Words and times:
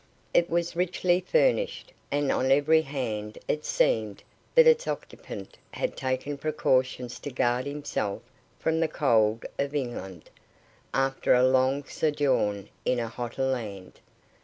It 0.33 0.49
was 0.49 0.75
richly 0.75 1.19
furnished, 1.19 1.93
and 2.11 2.31
on 2.31 2.49
every 2.51 2.81
hand 2.81 3.37
it 3.47 3.65
seemed 3.65 4.23
that 4.55 4.65
its 4.65 4.87
occupant 4.87 5.59
had 5.69 5.95
taken 5.95 6.39
precautions 6.39 7.19
to 7.19 7.29
guard 7.29 7.67
himself 7.67 8.23
from 8.57 8.79
the 8.79 8.87
cold 8.87 9.45
of 9.59 9.75
England, 9.75 10.31
after 10.91 11.35
a 11.35 11.47
long 11.47 11.83
sojourn 11.83 12.69
in 12.83 12.97
a 12.97 13.09
hotter 13.09 13.43
land. 13.45 13.99